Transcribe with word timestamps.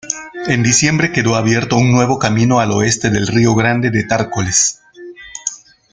En 0.47 0.63
diciembre 0.63 1.11
quedó 1.11 1.35
abierto 1.35 1.77
un 1.77 1.91
nuevo 1.91 2.17
camino 2.17 2.59
al 2.59 2.71
oeste 2.71 3.11
del 3.11 3.27
río 3.27 3.53
Grande 3.53 3.91
de 3.91 4.03
Tárcoles. 4.03 4.81